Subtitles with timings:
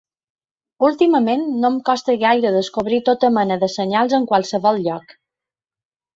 [0.85, 5.17] Últimament, no em costa gaire descobrir tota mena de senyals en qualsevol lloc.